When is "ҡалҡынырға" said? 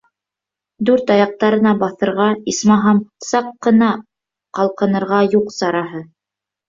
4.61-5.21